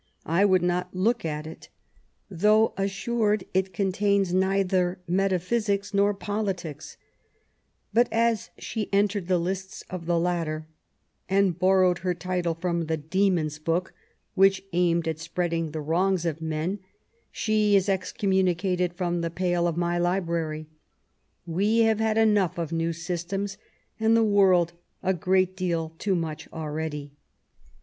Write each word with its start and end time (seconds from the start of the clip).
I 0.25 0.45
would 0.45 0.63
not 0.63 0.95
look 0.95 1.23
at 1.25 1.45
it, 1.45 1.69
though 2.27 2.73
assured 2.75 3.43
it 3.53 3.71
contains 3.71 4.33
neither 4.33 4.99
metaphysics 5.07 5.93
nor 5.93 6.15
politics; 6.15 6.97
but 7.93 8.07
as 8.11 8.49
she 8.57 8.91
entered 8.91 9.27
the 9.27 9.37
lists 9.37 9.83
of 9.91 10.07
the 10.07 10.17
latter, 10.17 10.65
and 11.29 11.59
borrowed 11.59 11.99
her 11.99 12.15
title 12.15 12.55
from 12.55 12.87
the 12.87 12.97
demon's 12.97 13.59
book 13.59 13.93
which 14.33 14.63
aimed 14.73 15.07
at 15.07 15.19
spreading 15.19 15.69
the 15.69 15.81
wrongs 15.81 16.25
of 16.25 16.41
men, 16.41 16.79
she 17.31 17.75
is 17.75 17.87
excommunicated 17.87 18.95
from 18.95 19.21
the 19.21 19.29
pale 19.29 19.67
of 19.67 19.77
my 19.77 19.99
library. 19.99 20.65
We 21.45 21.81
have 21.81 21.99
had 21.99 22.17
enough 22.17 22.57
of 22.57 22.71
new 22.71 22.91
systems, 22.91 23.59
and 23.99 24.17
the 24.17 24.23
world 24.23 24.73
a 25.03 25.13
great 25.13 25.55
deal 25.55 25.93
too 25.99 26.15
much 26.15 26.47
already. 26.51 27.11